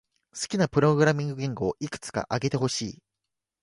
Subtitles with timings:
[0.33, 2.99] 好きなプログラミング言語をいくつか挙げてほしい。